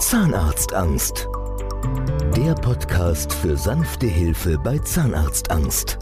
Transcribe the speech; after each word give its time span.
Zahnarztangst. 0.00 1.28
Der 2.34 2.54
Podcast 2.54 3.34
für 3.34 3.58
sanfte 3.58 4.06
Hilfe 4.06 4.56
bei 4.58 4.78
Zahnarztangst. 4.78 5.98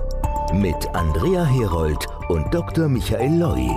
Mit 0.54 0.88
Andrea 0.94 1.44
Herold 1.44 2.06
und 2.28 2.54
Dr. 2.54 2.88
Michael 2.88 3.40
Loi. 3.40 3.68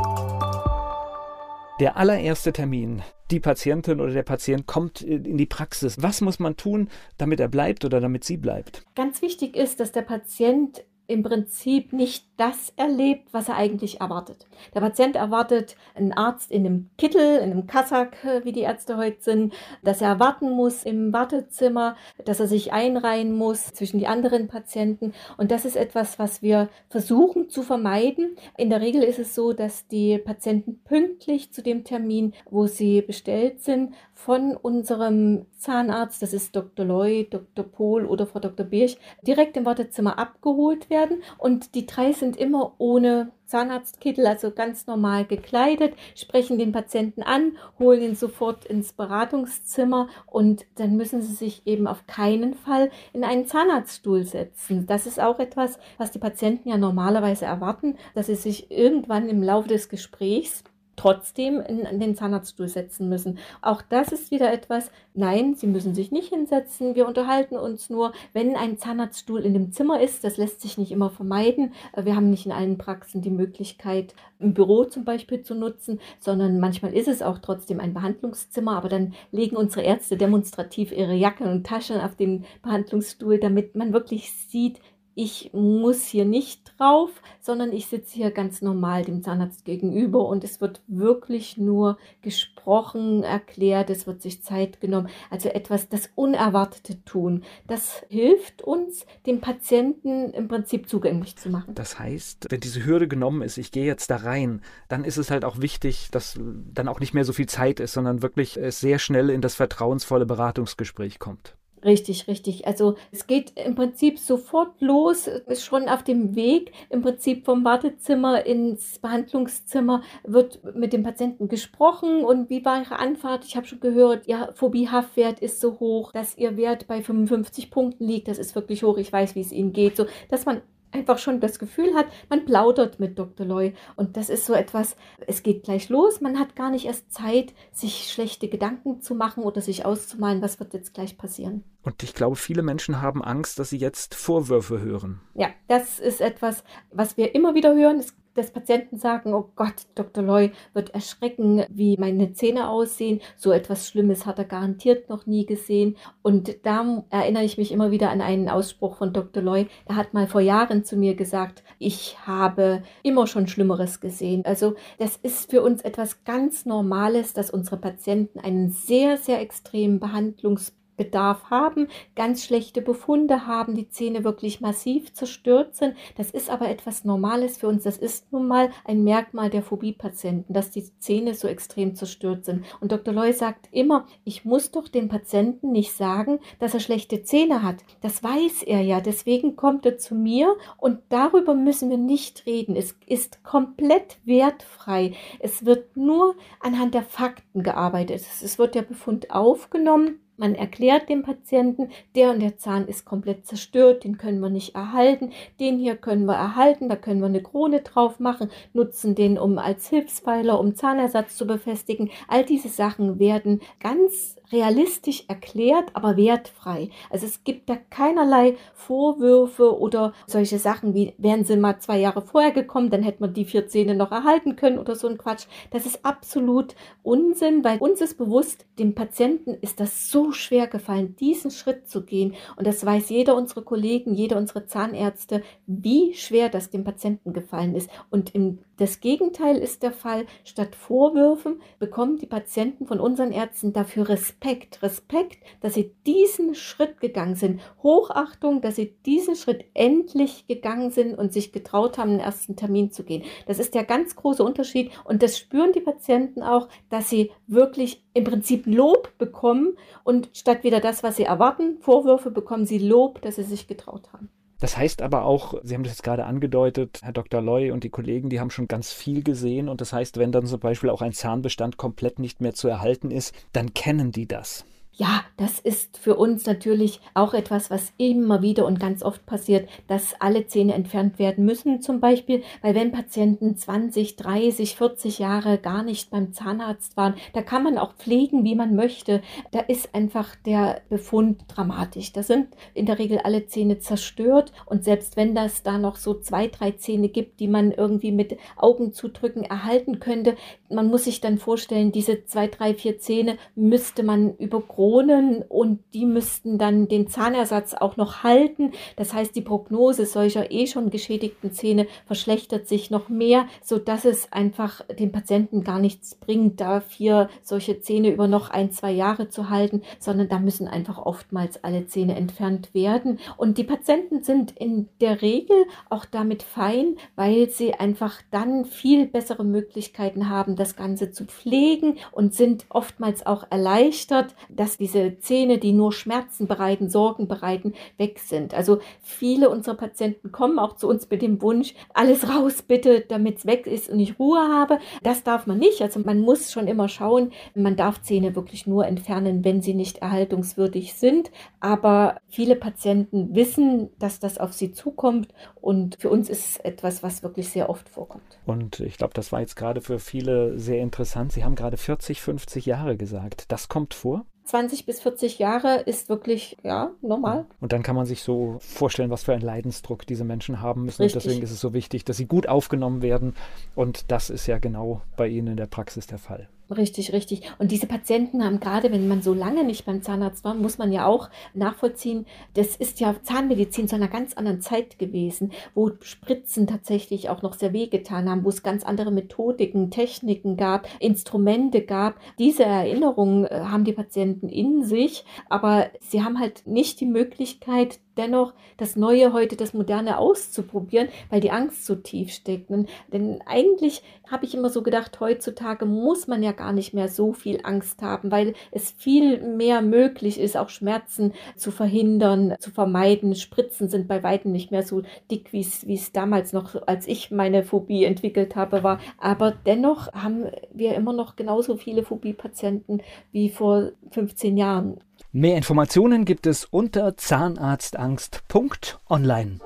Der 1.79 1.97
allererste 1.97 2.53
Termin. 2.53 3.01
Die 3.31 3.39
Patientin 3.39 3.99
oder 3.99 4.13
der 4.13 4.21
Patient 4.21 4.67
kommt 4.67 5.01
in 5.01 5.37
die 5.37 5.47
Praxis. 5.47 6.03
Was 6.03 6.21
muss 6.21 6.37
man 6.37 6.55
tun, 6.55 6.89
damit 7.17 7.39
er 7.39 7.47
bleibt 7.47 7.83
oder 7.83 7.99
damit 7.99 8.23
sie 8.23 8.37
bleibt? 8.37 8.83
Ganz 8.93 9.23
wichtig 9.23 9.57
ist, 9.57 9.79
dass 9.79 9.91
der 9.91 10.03
Patient 10.03 10.83
im 11.07 11.23
Prinzip 11.23 11.93
nicht 11.93 12.25
das 12.37 12.73
erlebt, 12.75 13.29
was 13.33 13.49
er 13.49 13.55
eigentlich 13.55 14.01
erwartet. 14.01 14.47
Der 14.73 14.79
Patient 14.79 15.15
erwartet 15.15 15.75
einen 15.93 16.13
Arzt 16.13 16.51
in 16.51 16.65
einem 16.65 16.89
Kittel, 16.97 17.37
in 17.37 17.51
einem 17.51 17.67
Kassack, 17.67 18.17
wie 18.43 18.51
die 18.51 18.61
Ärzte 18.61 18.97
heute 18.97 19.21
sind, 19.21 19.53
dass 19.83 20.01
er 20.01 20.19
warten 20.19 20.51
muss 20.51 20.83
im 20.83 21.13
Wartezimmer, 21.13 21.95
dass 22.25 22.39
er 22.39 22.47
sich 22.47 22.71
einreihen 22.71 23.35
muss 23.35 23.73
zwischen 23.73 23.99
die 23.99 24.07
anderen 24.07 24.47
Patienten. 24.47 25.13
Und 25.37 25.51
das 25.51 25.65
ist 25.65 25.75
etwas, 25.75 26.17
was 26.17 26.41
wir 26.41 26.69
versuchen 26.89 27.49
zu 27.49 27.61
vermeiden. 27.61 28.35
In 28.57 28.69
der 28.69 28.81
Regel 28.81 29.03
ist 29.03 29.19
es 29.19 29.35
so, 29.35 29.53
dass 29.53 29.87
die 29.87 30.17
Patienten 30.17 30.79
pünktlich 30.83 31.51
zu 31.51 31.61
dem 31.61 31.83
Termin, 31.83 32.33
wo 32.49 32.67
sie 32.67 33.01
bestellt 33.01 33.61
sind, 33.61 33.93
von 34.13 34.55
unserem 34.55 35.47
Zahnarzt, 35.57 36.21
das 36.21 36.33
ist 36.33 36.55
Dr. 36.55 36.85
Loy, 36.85 37.27
Dr. 37.29 37.65
Pohl 37.65 38.05
oder 38.05 38.27
Frau 38.27 38.39
Dr. 38.39 38.65
Birch, 38.65 38.97
direkt 39.23 39.57
im 39.57 39.65
Wartezimmer 39.65 40.19
abgeholt 40.19 40.90
werden. 40.91 41.23
Und 41.39 41.73
die 41.73 41.87
drei 41.87 42.11
sind 42.11 42.37
immer 42.37 42.75
ohne 42.77 43.31
Zahnarztkittel, 43.47 44.25
also 44.25 44.51
ganz 44.51 44.87
normal 44.87 45.25
gekleidet, 45.25 45.93
sprechen 46.15 46.57
den 46.57 46.71
Patienten 46.71 47.21
an, 47.21 47.57
holen 47.79 48.01
ihn 48.01 48.15
sofort 48.15 48.65
ins 48.65 48.93
Beratungszimmer 48.93 50.07
und 50.25 50.65
dann 50.75 50.95
müssen 50.95 51.21
sie 51.21 51.33
sich 51.33 51.67
eben 51.67 51.85
auf 51.85 52.07
keinen 52.07 52.53
Fall 52.53 52.91
in 53.11 53.25
einen 53.25 53.45
Zahnarztstuhl 53.45 54.23
setzen. 54.23 54.85
Das 54.87 55.05
ist 55.05 55.19
auch 55.19 55.39
etwas, 55.39 55.79
was 55.97 56.11
die 56.11 56.19
Patienten 56.19 56.69
ja 56.69 56.77
normalerweise 56.77 57.45
erwarten, 57.45 57.97
dass 58.15 58.27
sie 58.27 58.35
sich 58.35 58.71
irgendwann 58.71 59.27
im 59.27 59.43
Laufe 59.43 59.67
des 59.67 59.89
Gesprächs 59.89 60.63
trotzdem 61.01 61.59
in, 61.61 61.99
den 61.99 62.15
Zahnarztstuhl 62.15 62.67
setzen 62.67 63.09
müssen. 63.09 63.39
Auch 63.61 63.81
das 63.81 64.11
ist 64.11 64.29
wieder 64.29 64.53
etwas, 64.53 64.91
nein, 65.15 65.55
Sie 65.55 65.65
müssen 65.65 65.95
sich 65.95 66.11
nicht 66.11 66.29
hinsetzen. 66.29 66.93
Wir 66.93 67.07
unterhalten 67.07 67.55
uns 67.57 67.89
nur, 67.89 68.13
wenn 68.33 68.55
ein 68.55 68.77
Zahnarztstuhl 68.77 69.43
in 69.43 69.53
dem 69.53 69.71
Zimmer 69.71 69.99
ist. 69.99 70.23
Das 70.23 70.37
lässt 70.37 70.61
sich 70.61 70.77
nicht 70.77 70.91
immer 70.91 71.09
vermeiden. 71.09 71.73
Wir 71.95 72.15
haben 72.15 72.29
nicht 72.29 72.45
in 72.45 72.51
allen 72.51 72.77
Praxen 72.77 73.23
die 73.23 73.31
Möglichkeit, 73.31 74.13
ein 74.39 74.53
Büro 74.53 74.85
zum 74.85 75.03
Beispiel 75.03 75.41
zu 75.41 75.55
nutzen, 75.55 75.99
sondern 76.19 76.59
manchmal 76.59 76.93
ist 76.93 77.07
es 77.07 77.23
auch 77.23 77.39
trotzdem 77.39 77.79
ein 77.79 77.95
Behandlungszimmer. 77.95 78.77
Aber 78.77 78.89
dann 78.89 79.13
legen 79.31 79.55
unsere 79.55 79.83
Ärzte 79.83 80.17
demonstrativ 80.17 80.91
ihre 80.91 81.15
Jacken 81.15 81.47
und 81.47 81.65
Taschen 81.65 81.99
auf 81.99 82.15
den 82.15 82.45
Behandlungsstuhl, 82.61 83.39
damit 83.39 83.75
man 83.75 83.91
wirklich 83.91 84.31
sieht, 84.31 84.79
ich 85.15 85.51
muss 85.53 86.05
hier 86.05 86.25
nicht 86.25 86.73
drauf, 86.77 87.09
sondern 87.39 87.71
ich 87.73 87.87
sitze 87.87 88.15
hier 88.15 88.31
ganz 88.31 88.61
normal 88.61 89.03
dem 89.03 89.23
Zahnarzt 89.23 89.65
gegenüber 89.65 90.25
und 90.27 90.43
es 90.43 90.61
wird 90.61 90.81
wirklich 90.87 91.57
nur 91.57 91.97
gesprochen, 92.21 93.23
erklärt, 93.23 93.89
es 93.89 94.07
wird 94.07 94.21
sich 94.21 94.41
Zeit 94.43 94.79
genommen. 94.79 95.09
Also 95.29 95.49
etwas, 95.49 95.89
das 95.89 96.09
Unerwartete 96.15 97.03
tun. 97.03 97.43
Das 97.67 98.03
hilft 98.09 98.61
uns, 98.61 99.05
dem 99.25 99.41
Patienten 99.41 100.31
im 100.31 100.47
Prinzip 100.47 100.87
zugänglich 100.87 101.35
zu 101.35 101.49
machen. 101.49 101.75
Das 101.75 101.99
heißt, 101.99 102.47
wenn 102.49 102.59
diese 102.59 102.85
Hürde 102.85 103.07
genommen 103.07 103.41
ist, 103.41 103.57
ich 103.57 103.71
gehe 103.71 103.85
jetzt 103.85 104.09
da 104.09 104.17
rein, 104.17 104.61
dann 104.87 105.03
ist 105.03 105.17
es 105.17 105.31
halt 105.31 105.45
auch 105.45 105.61
wichtig, 105.61 106.09
dass 106.11 106.39
dann 106.39 106.87
auch 106.87 106.99
nicht 106.99 107.13
mehr 107.13 107.25
so 107.25 107.33
viel 107.33 107.47
Zeit 107.47 107.79
ist, 107.79 107.93
sondern 107.93 108.21
wirklich 108.21 108.57
es 108.57 108.79
sehr 108.79 108.99
schnell 108.99 109.29
in 109.29 109.41
das 109.41 109.55
vertrauensvolle 109.55 110.25
Beratungsgespräch 110.25 111.19
kommt. 111.19 111.55
Richtig, 111.83 112.27
richtig. 112.27 112.67
Also 112.67 112.95
es 113.11 113.25
geht 113.25 113.53
im 113.57 113.73
Prinzip 113.73 114.19
sofort 114.19 114.79
los, 114.81 115.27
ist 115.27 115.65
schon 115.65 115.89
auf 115.89 116.03
dem 116.03 116.35
Weg. 116.35 116.73
Im 116.89 117.01
Prinzip 117.01 117.43
vom 117.45 117.65
Wartezimmer 117.65 118.45
ins 118.45 118.99
Behandlungszimmer 118.99 120.03
wird 120.23 120.59
mit 120.75 120.93
dem 120.93 121.01
Patienten 121.01 121.47
gesprochen 121.47 122.23
und 122.23 122.51
wie 122.51 122.63
war 122.63 122.81
Ihre 122.81 122.99
Anfahrt? 122.99 123.45
Ich 123.45 123.55
habe 123.55 123.65
schon 123.65 123.79
gehört, 123.79 124.27
Ihr 124.27 124.51
Phobie-Haftwert 124.53 125.39
ist 125.39 125.59
so 125.59 125.79
hoch, 125.79 126.11
dass 126.11 126.37
Ihr 126.37 126.55
Wert 126.55 126.87
bei 126.87 127.01
55 127.01 127.71
Punkten 127.71 128.05
liegt. 128.05 128.27
Das 128.27 128.37
ist 128.37 128.53
wirklich 128.53 128.83
hoch. 128.83 128.97
Ich 128.97 129.11
weiß, 129.11 129.33
wie 129.35 129.41
es 129.41 129.51
Ihnen 129.51 129.73
geht. 129.73 129.97
So, 129.97 130.05
dass 130.29 130.45
man 130.45 130.61
einfach 130.91 131.17
schon 131.17 131.39
das 131.39 131.59
Gefühl 131.59 131.93
hat, 131.95 132.07
man 132.29 132.45
plaudert 132.45 132.99
mit 132.99 133.17
Dr. 133.17 133.45
Loy. 133.45 133.73
Und 133.95 134.17
das 134.17 134.29
ist 134.29 134.45
so 134.45 134.53
etwas, 134.53 134.95
es 135.27 135.43
geht 135.43 135.63
gleich 135.63 135.89
los. 135.89 136.21
Man 136.21 136.39
hat 136.39 136.55
gar 136.55 136.69
nicht 136.71 136.85
erst 136.85 137.11
Zeit, 137.11 137.53
sich 137.71 138.11
schlechte 138.11 138.47
Gedanken 138.47 139.01
zu 139.01 139.15
machen 139.15 139.43
oder 139.43 139.61
sich 139.61 139.85
auszumalen, 139.85 140.41
was 140.41 140.59
wird 140.59 140.73
jetzt 140.73 140.93
gleich 140.93 141.17
passieren. 141.17 141.63
Und 141.83 142.03
ich 142.03 142.13
glaube, 142.13 142.35
viele 142.35 142.61
Menschen 142.61 143.01
haben 143.01 143.23
Angst, 143.23 143.57
dass 143.57 143.71
sie 143.71 143.77
jetzt 143.77 144.13
Vorwürfe 144.13 144.81
hören. 144.81 145.21
Ja, 145.33 145.49
das 145.67 145.99
ist 145.99 146.21
etwas, 146.21 146.63
was 146.91 147.17
wir 147.17 147.33
immer 147.33 147.55
wieder 147.55 147.73
hören. 147.75 147.97
Es 147.97 148.13
dass 148.33 148.51
Patienten 148.51 148.97
sagen, 148.97 149.33
oh 149.33 149.49
Gott, 149.55 149.73
Dr. 149.95 150.23
Loy 150.23 150.51
wird 150.73 150.91
erschrecken, 150.91 151.65
wie 151.69 151.97
meine 151.97 152.33
Zähne 152.33 152.69
aussehen. 152.69 153.21
So 153.37 153.51
etwas 153.51 153.87
Schlimmes 153.87 154.25
hat 154.25 154.39
er 154.39 154.45
garantiert 154.45 155.09
noch 155.09 155.25
nie 155.25 155.45
gesehen. 155.45 155.97
Und 156.21 156.65
da 156.65 157.03
erinnere 157.09 157.43
ich 157.43 157.57
mich 157.57 157.71
immer 157.71 157.91
wieder 157.91 158.09
an 158.09 158.21
einen 158.21 158.49
Ausspruch 158.49 158.97
von 158.97 159.13
Dr. 159.13 159.43
Loy. 159.43 159.67
Er 159.85 159.95
hat 159.95 160.13
mal 160.13 160.27
vor 160.27 160.41
Jahren 160.41 160.83
zu 160.83 160.95
mir 160.95 161.15
gesagt, 161.15 161.63
ich 161.79 162.17
habe 162.25 162.83
immer 163.03 163.27
schon 163.27 163.47
Schlimmeres 163.47 163.99
gesehen. 163.99 164.45
Also 164.45 164.75
das 164.97 165.17
ist 165.17 165.49
für 165.51 165.61
uns 165.61 165.81
etwas 165.81 166.23
ganz 166.23 166.65
Normales, 166.65 167.33
dass 167.33 167.51
unsere 167.51 167.77
Patienten 167.77 168.39
einen 168.39 168.69
sehr, 168.69 169.17
sehr 169.17 169.41
extremen 169.41 169.99
Behandlungs 169.99 170.73
Bedarf 171.01 171.49
haben, 171.49 171.87
ganz 172.15 172.45
schlechte 172.45 172.79
Befunde 172.79 173.47
haben, 173.47 173.73
die 173.73 173.89
Zähne 173.89 174.23
wirklich 174.23 174.61
massiv 174.61 175.13
zerstört 175.13 175.75
sind. 175.75 175.95
Das 176.15 176.29
ist 176.29 176.51
aber 176.51 176.69
etwas 176.69 177.05
Normales 177.05 177.57
für 177.57 177.67
uns. 177.67 177.83
Das 177.83 177.97
ist 177.97 178.31
nun 178.31 178.47
mal 178.47 178.69
ein 178.85 179.03
Merkmal 179.03 179.49
der 179.49 179.63
Phobie-Patienten, 179.63 180.53
dass 180.53 180.69
die 180.69 180.83
Zähne 180.99 181.33
so 181.33 181.47
extrem 181.47 181.95
zerstört 181.95 182.45
sind. 182.45 182.65
Und 182.81 182.91
Dr. 182.91 183.15
Loy 183.15 183.33
sagt 183.33 183.67
immer, 183.71 184.05
ich 184.25 184.45
muss 184.45 184.69
doch 184.69 184.87
dem 184.87 185.09
Patienten 185.09 185.71
nicht 185.71 185.93
sagen, 185.93 186.39
dass 186.59 186.75
er 186.75 186.79
schlechte 186.79 187.23
Zähne 187.23 187.63
hat. 187.63 187.77
Das 188.01 188.21
weiß 188.23 188.61
er 188.61 188.81
ja. 188.81 189.01
Deswegen 189.01 189.55
kommt 189.55 189.87
er 189.87 189.97
zu 189.97 190.13
mir 190.13 190.55
und 190.77 190.99
darüber 191.09 191.55
müssen 191.55 191.89
wir 191.89 191.97
nicht 191.97 192.45
reden. 192.45 192.75
Es 192.75 192.95
ist 193.07 193.43
komplett 193.43 194.19
wertfrei. 194.23 195.13
Es 195.39 195.65
wird 195.65 195.97
nur 195.97 196.35
anhand 196.59 196.93
der 196.93 197.03
Fakten 197.03 197.63
gearbeitet. 197.63 198.21
Es 198.43 198.59
wird 198.59 198.75
der 198.75 198.83
Befund 198.83 199.31
aufgenommen 199.31 200.19
man 200.41 200.55
erklärt 200.55 201.07
dem 201.07 201.23
Patienten, 201.23 201.89
der 202.15 202.31
und 202.31 202.41
der 202.41 202.57
Zahn 202.57 202.87
ist 202.87 203.05
komplett 203.05 203.45
zerstört, 203.45 204.03
den 204.03 204.17
können 204.17 204.41
wir 204.41 204.49
nicht 204.49 204.75
erhalten, 204.75 205.31
den 205.59 205.77
hier 205.77 205.95
können 205.95 206.25
wir 206.25 206.33
erhalten, 206.33 206.89
da 206.89 206.97
können 206.97 207.21
wir 207.21 207.27
eine 207.27 207.43
Krone 207.43 207.81
drauf 207.81 208.19
machen, 208.19 208.49
nutzen 208.73 209.15
den 209.15 209.37
um 209.37 209.57
als 209.57 209.87
Hilfspfeiler, 209.87 210.59
um 210.59 210.75
Zahnersatz 210.75 211.37
zu 211.37 211.47
befestigen. 211.47 212.09
All 212.27 212.43
diese 212.43 212.69
Sachen 212.69 213.19
werden 213.19 213.61
ganz 213.79 214.35
realistisch 214.51 215.25
erklärt, 215.27 215.89
aber 215.93 216.17
wertfrei. 216.17 216.89
Also 217.09 217.25
es 217.25 217.43
gibt 217.43 217.69
da 217.69 217.77
keinerlei 217.89 218.57
Vorwürfe 218.73 219.79
oder 219.79 220.13
solche 220.27 220.59
Sachen 220.59 220.93
wie, 220.93 221.13
wären 221.17 221.45
sie 221.45 221.57
mal 221.57 221.79
zwei 221.79 221.99
Jahre 221.99 222.21
vorher 222.21 222.51
gekommen, 222.51 222.89
dann 222.89 223.03
hätte 223.03 223.21
man 223.21 223.33
die 223.33 223.45
vier 223.45 223.67
Zähne 223.67 223.95
noch 223.95 224.11
erhalten 224.11 224.55
können 224.55 224.79
oder 224.79 224.95
so 224.95 225.07
ein 225.07 225.17
Quatsch. 225.17 225.45
Das 225.71 225.85
ist 225.85 226.05
absolut 226.05 226.75
Unsinn, 227.03 227.63
weil 227.63 227.79
uns 227.79 228.01
ist 228.01 228.17
bewusst, 228.17 228.65
dem 228.79 228.95
Patienten 228.95 229.53
ist 229.53 229.79
das 229.79 230.09
so 230.09 230.31
schwer 230.31 230.67
gefallen, 230.67 231.15
diesen 231.15 231.51
Schritt 231.51 231.87
zu 231.87 232.03
gehen. 232.03 232.35
Und 232.55 232.67
das 232.67 232.85
weiß 232.85 233.09
jeder 233.09 233.35
unserer 233.35 233.63
Kollegen, 233.63 234.13
jeder 234.13 234.37
unserer 234.37 234.65
Zahnärzte, 234.65 235.43
wie 235.67 236.13
schwer 236.13 236.49
das 236.49 236.69
dem 236.69 236.83
Patienten 236.83 237.33
gefallen 237.33 237.75
ist. 237.75 237.89
Und 238.09 238.33
im, 238.35 238.59
das 238.81 238.99
Gegenteil 238.99 239.57
ist 239.57 239.83
der 239.83 239.91
Fall. 239.91 240.25
Statt 240.43 240.75
Vorwürfen 240.75 241.61
bekommen 241.77 242.17
die 242.17 242.25
Patienten 242.25 242.87
von 242.87 242.99
unseren 242.99 243.31
Ärzten 243.31 243.73
dafür 243.73 244.09
Respekt 244.09 244.81
Respekt, 244.81 245.37
dass 245.61 245.75
sie 245.75 245.93
diesen 246.07 246.55
Schritt 246.55 246.99
gegangen 246.99 247.35
sind. 247.35 247.61
Hochachtung, 247.83 248.59
dass 248.61 248.77
sie 248.77 248.95
diesen 249.05 249.35
Schritt 249.35 249.65
endlich 249.75 250.47
gegangen 250.47 250.89
sind 250.89 251.15
und 251.15 251.31
sich 251.31 251.51
getraut 251.51 251.99
haben, 251.99 252.09
den 252.09 252.19
ersten 252.21 252.55
Termin 252.55 252.91
zu 252.91 253.03
gehen. 253.03 253.23
Das 253.45 253.59
ist 253.59 253.75
der 253.75 253.83
ganz 253.83 254.15
große 254.15 254.43
Unterschied 254.43 254.89
und 255.03 255.21
das 255.21 255.37
spüren 255.37 255.73
die 255.73 255.79
Patienten 255.79 256.41
auch, 256.41 256.67
dass 256.89 257.07
sie 257.07 257.29
wirklich 257.45 258.03
im 258.15 258.23
Prinzip 258.23 258.65
Lob 258.65 259.15
bekommen 259.19 259.77
und 260.03 260.31
statt 260.33 260.63
wieder 260.63 260.79
das, 260.79 261.03
was 261.03 261.17
sie 261.17 261.23
erwarten, 261.23 261.77
Vorwürfe, 261.81 262.31
bekommen 262.31 262.65
sie 262.65 262.79
Lob, 262.79 263.21
dass 263.21 263.35
sie 263.35 263.43
sich 263.43 263.67
getraut 263.67 264.11
haben. 264.11 264.29
Das 264.61 264.77
heißt 264.77 265.01
aber 265.01 265.25
auch, 265.25 265.55
Sie 265.63 265.73
haben 265.73 265.81
das 265.81 265.93
jetzt 265.93 266.03
gerade 266.03 266.25
angedeutet, 266.25 266.99
Herr 267.01 267.11
Dr. 267.11 267.41
Loy 267.41 267.71
und 267.71 267.83
die 267.83 267.89
Kollegen, 267.89 268.29
die 268.29 268.39
haben 268.39 268.51
schon 268.51 268.67
ganz 268.67 268.93
viel 268.93 269.23
gesehen. 269.23 269.67
Und 269.67 269.81
das 269.81 269.91
heißt, 269.91 270.17
wenn 270.17 270.31
dann 270.31 270.45
zum 270.45 270.59
Beispiel 270.59 270.91
auch 270.91 271.01
ein 271.01 271.13
Zahnbestand 271.13 271.77
komplett 271.77 272.19
nicht 272.19 272.41
mehr 272.41 272.53
zu 272.53 272.67
erhalten 272.67 273.09
ist, 273.09 273.33
dann 273.53 273.73
kennen 273.73 274.11
die 274.11 274.27
das. 274.27 274.63
Ja, 274.93 275.23
das 275.37 275.57
ist 275.59 275.97
für 275.97 276.15
uns 276.15 276.45
natürlich 276.45 276.99
auch 277.13 277.33
etwas, 277.33 277.71
was 277.71 277.93
immer 277.97 278.41
wieder 278.41 278.65
und 278.65 278.77
ganz 278.77 279.03
oft 279.03 279.25
passiert, 279.25 279.69
dass 279.87 280.19
alle 280.19 280.47
Zähne 280.47 280.73
entfernt 280.73 281.17
werden 281.17 281.45
müssen 281.45 281.81
zum 281.81 282.01
Beispiel, 282.01 282.43
weil 282.61 282.75
wenn 282.75 282.91
Patienten 282.91 283.55
20, 283.55 284.17
30, 284.17 284.75
40 284.75 285.19
Jahre 285.19 285.59
gar 285.59 285.83
nicht 285.83 286.11
beim 286.11 286.33
Zahnarzt 286.33 286.97
waren, 286.97 287.15
da 287.31 287.41
kann 287.41 287.63
man 287.63 287.77
auch 287.77 287.93
pflegen, 287.93 288.43
wie 288.43 288.53
man 288.53 288.75
möchte. 288.75 289.21
Da 289.51 289.61
ist 289.61 289.95
einfach 289.95 290.35
der 290.35 290.81
Befund 290.89 291.45
dramatisch. 291.47 292.11
Da 292.11 292.21
sind 292.21 292.49
in 292.73 292.85
der 292.85 292.99
Regel 292.99 293.19
alle 293.19 293.45
Zähne 293.45 293.79
zerstört 293.79 294.51
und 294.65 294.83
selbst 294.83 295.15
wenn 295.15 295.33
das 295.33 295.63
da 295.63 295.77
noch 295.77 295.95
so 295.95 296.15
zwei, 296.15 296.47
drei 296.47 296.71
Zähne 296.71 297.07
gibt, 297.07 297.39
die 297.39 297.47
man 297.47 297.71
irgendwie 297.71 298.11
mit 298.11 298.37
Augen 298.57 298.91
zudrücken 298.91 299.43
erhalten 299.43 300.01
könnte, 300.01 300.35
man 300.69 300.89
muss 300.89 301.05
sich 301.05 301.21
dann 301.21 301.37
vorstellen, 301.37 301.93
diese 301.93 302.25
zwei, 302.25 302.47
drei, 302.47 302.73
vier 302.73 302.99
Zähne 302.99 303.37
müsste 303.55 304.03
man 304.03 304.35
über 304.35 304.61
Kronen 304.91 305.41
und 305.47 305.79
die 305.93 306.05
müssten 306.05 306.57
dann 306.57 306.89
den 306.89 307.07
Zahnersatz 307.07 307.73
auch 307.73 307.95
noch 307.95 308.23
halten. 308.23 308.71
Das 308.97 309.13
heißt, 309.13 309.33
die 309.35 309.41
Prognose 309.41 310.05
solcher 310.05 310.51
eh 310.51 310.67
schon 310.67 310.89
geschädigten 310.89 311.53
Zähne 311.53 311.87
verschlechtert 312.05 312.67
sich 312.67 312.91
noch 312.91 313.07
mehr, 313.07 313.45
so 313.63 313.77
dass 313.77 314.03
es 314.03 314.33
einfach 314.33 314.81
dem 314.99 315.13
Patienten 315.13 315.63
gar 315.63 315.79
nichts 315.79 316.15
bringt, 316.15 316.59
da 316.59 316.81
vier 316.81 317.29
solche 317.41 317.79
Zähne 317.79 318.09
über 318.09 318.27
noch 318.27 318.49
ein, 318.49 318.71
zwei 318.71 318.91
Jahre 318.91 319.29
zu 319.29 319.49
halten, 319.49 319.81
sondern 319.97 320.27
da 320.27 320.39
müssen 320.39 320.67
einfach 320.67 320.97
oftmals 320.97 321.63
alle 321.63 321.87
Zähne 321.87 322.15
entfernt 322.15 322.73
werden. 322.73 323.19
Und 323.37 323.57
die 323.57 323.63
Patienten 323.63 324.23
sind 324.23 324.51
in 324.51 324.89
der 324.99 325.21
Regel 325.21 325.55
auch 325.89 326.03
damit 326.03 326.43
fein, 326.43 326.97
weil 327.15 327.49
sie 327.49 327.75
einfach 327.75 328.21
dann 328.29 328.65
viel 328.65 329.05
bessere 329.05 329.45
Möglichkeiten 329.45 330.27
haben, 330.27 330.57
das 330.57 330.75
Ganze 330.75 331.11
zu 331.11 331.23
pflegen 331.25 331.97
und 332.11 332.33
sind 332.33 332.65
oftmals 332.67 333.25
auch 333.25 333.45
erleichtert, 333.49 334.35
dass 334.49 334.70
diese 334.77 335.19
Zähne, 335.19 335.57
die 335.57 335.73
nur 335.73 335.91
Schmerzen 335.91 336.47
bereiten, 336.47 336.89
Sorgen 336.89 337.27
bereiten, 337.27 337.73
weg 337.97 338.19
sind. 338.19 338.53
Also 338.53 338.79
viele 339.01 339.49
unserer 339.49 339.75
Patienten 339.75 340.31
kommen 340.31 340.59
auch 340.59 340.75
zu 340.75 340.87
uns 340.87 341.09
mit 341.09 341.21
dem 341.21 341.41
Wunsch, 341.41 341.73
alles 341.93 342.27
raus 342.29 342.61
bitte, 342.61 343.01
damit 343.01 343.39
es 343.39 343.45
weg 343.45 343.67
ist 343.67 343.89
und 343.89 343.99
ich 343.99 344.19
Ruhe 344.19 344.39
habe. 344.39 344.79
Das 345.03 345.23
darf 345.23 345.47
man 345.47 345.57
nicht. 345.57 345.81
Also 345.81 345.99
man 345.99 346.19
muss 346.19 346.51
schon 346.51 346.67
immer 346.67 346.87
schauen, 346.87 347.31
man 347.55 347.75
darf 347.75 348.01
Zähne 348.01 348.35
wirklich 348.35 348.67
nur 348.67 348.85
entfernen, 348.85 349.43
wenn 349.43 349.61
sie 349.61 349.73
nicht 349.73 349.99
erhaltungswürdig 349.99 350.93
sind. 350.93 351.31
Aber 351.59 352.17
viele 352.27 352.55
Patienten 352.55 353.35
wissen, 353.35 353.89
dass 353.99 354.19
das 354.19 354.37
auf 354.37 354.53
sie 354.53 354.71
zukommt 354.71 355.29
und 355.61 355.97
für 355.99 356.09
uns 356.09 356.29
ist 356.29 356.47
es 356.47 356.57
etwas, 356.57 357.03
was 357.03 357.23
wirklich 357.23 357.49
sehr 357.49 357.69
oft 357.69 357.87
vorkommt. 357.89 358.39
Und 358.45 358.79
ich 358.79 358.97
glaube, 358.97 359.13
das 359.13 359.31
war 359.31 359.41
jetzt 359.41 359.55
gerade 359.55 359.81
für 359.81 359.99
viele 359.99 360.57
sehr 360.59 360.81
interessant. 360.81 361.31
Sie 361.31 361.43
haben 361.43 361.55
gerade 361.55 361.77
40, 361.77 362.21
50 362.21 362.65
Jahre 362.65 362.97
gesagt. 362.97 363.45
Das 363.51 363.69
kommt 363.69 363.93
vor? 363.93 364.25
20 364.51 364.85
bis 364.85 364.99
40 364.99 365.39
Jahre 365.39 365.77
ist 365.77 366.09
wirklich, 366.09 366.57
ja, 366.61 366.91
normal. 367.01 367.45
Und 367.61 367.71
dann 367.71 367.83
kann 367.83 367.95
man 367.95 368.05
sich 368.05 368.21
so 368.21 368.57
vorstellen, 368.59 369.09
was 369.09 369.23
für 369.23 369.31
einen 369.31 369.41
Leidensdruck 369.41 370.05
diese 370.05 370.25
Menschen 370.25 370.61
haben 370.61 370.83
müssen. 370.83 371.01
Richtig. 371.03 371.15
Und 371.15 371.25
deswegen 371.25 371.43
ist 371.43 371.51
es 371.51 371.61
so 371.61 371.73
wichtig, 371.73 372.03
dass 372.03 372.17
sie 372.17 372.25
gut 372.25 372.49
aufgenommen 372.49 373.01
werden. 373.01 373.33
Und 373.75 374.11
das 374.11 374.29
ist 374.29 374.47
ja 374.47 374.59
genau 374.59 375.01
bei 375.15 375.29
Ihnen 375.29 375.47
in 375.47 375.57
der 375.57 375.67
Praxis 375.67 376.05
der 376.05 376.17
Fall. 376.17 376.49
Richtig, 376.77 377.11
richtig. 377.11 377.41
Und 377.59 377.71
diese 377.71 377.85
Patienten 377.85 378.43
haben 378.45 378.61
gerade, 378.61 378.93
wenn 378.93 379.09
man 379.09 379.21
so 379.21 379.33
lange 379.33 379.65
nicht 379.65 379.85
beim 379.85 380.01
Zahnarzt 380.01 380.45
war, 380.45 380.53
muss 380.53 380.77
man 380.77 380.93
ja 380.93 381.05
auch 381.05 381.29
nachvollziehen, 381.53 382.25
das 382.53 382.77
ist 382.77 383.01
ja 383.01 383.15
Zahnmedizin 383.21 383.89
zu 383.89 383.95
einer 383.95 384.07
ganz 384.07 384.35
anderen 384.35 384.61
Zeit 384.61 384.97
gewesen, 384.97 385.51
wo 385.75 385.91
Spritzen 385.99 386.67
tatsächlich 386.67 387.27
auch 387.27 387.41
noch 387.41 387.55
sehr 387.55 387.73
wehgetan 387.73 388.29
haben, 388.29 388.45
wo 388.45 388.49
es 388.49 388.63
ganz 388.63 388.85
andere 388.85 389.11
Methodiken, 389.11 389.91
Techniken 389.91 390.55
gab, 390.55 390.87
Instrumente 390.99 391.81
gab. 391.81 392.15
Diese 392.39 392.63
Erinnerungen 392.63 393.45
äh, 393.45 393.63
haben 393.65 393.83
die 393.83 393.93
Patienten 393.93 394.47
in 394.47 394.83
sich, 394.85 395.25
aber 395.49 395.91
sie 395.99 396.23
haben 396.23 396.39
halt 396.39 396.65
nicht 396.65 397.01
die 397.01 397.05
Möglichkeit, 397.05 397.99
dennoch 398.21 398.53
das 398.77 398.95
Neue 398.95 399.33
heute, 399.33 399.55
das 399.55 399.73
Moderne 399.73 400.19
auszuprobieren, 400.19 401.09
weil 401.29 401.41
die 401.41 401.51
Angst 401.51 401.85
so 401.85 401.95
tief 401.95 402.31
steckt. 402.31 402.69
Denn 402.69 403.41
eigentlich 403.45 404.03
habe 404.29 404.45
ich 404.45 404.53
immer 404.53 404.69
so 404.69 404.83
gedacht, 404.83 405.19
heutzutage 405.19 405.85
muss 405.85 406.27
man 406.27 406.43
ja 406.43 406.51
gar 406.51 406.71
nicht 406.71 406.93
mehr 406.93 407.07
so 407.07 407.33
viel 407.33 407.59
Angst 407.63 408.01
haben, 408.01 408.31
weil 408.31 408.53
es 408.71 408.91
viel 408.91 409.41
mehr 409.41 409.81
möglich 409.81 410.39
ist, 410.39 410.55
auch 410.55 410.69
Schmerzen 410.69 411.33
zu 411.55 411.71
verhindern, 411.71 412.55
zu 412.59 412.71
vermeiden. 412.71 413.35
Spritzen 413.35 413.89
sind 413.89 414.07
bei 414.07 414.23
weitem 414.23 414.51
nicht 414.51 414.71
mehr 414.71 414.83
so 414.83 415.01
dick, 415.29 415.51
wie 415.51 415.61
es 415.61 416.11
damals 416.11 416.53
noch, 416.53 416.87
als 416.87 417.07
ich 417.07 417.31
meine 417.31 417.63
Phobie 417.63 418.05
entwickelt 418.05 418.55
habe, 418.55 418.83
war. 418.83 418.99
Aber 419.17 419.51
dennoch 419.65 420.13
haben 420.13 420.45
wir 420.71 420.93
immer 420.95 421.13
noch 421.13 421.35
genauso 421.35 421.75
viele 421.75 422.03
Phobie-Patienten 422.03 423.01
wie 423.31 423.49
vor 423.49 423.91
15 424.11 424.57
Jahren. 424.57 424.99
Mehr 425.31 425.57
Informationen 425.57 426.25
gibt 426.25 426.47
es 426.47 426.65
unter 426.65 427.15
zahnarztangst.online. 427.17 429.59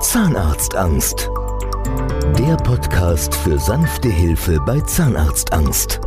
Zahnarztangst. 0.00 1.28
Der 2.38 2.56
Podcast 2.56 3.34
für 3.34 3.58
sanfte 3.58 4.08
Hilfe 4.08 4.58
bei 4.66 4.80
Zahnarztangst. 4.80 6.00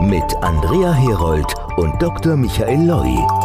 Mit 0.00 0.34
Andrea 0.42 0.92
Herold 0.92 1.54
und 1.76 2.02
Dr. 2.02 2.36
Michael 2.36 2.86
Loi. 2.86 3.43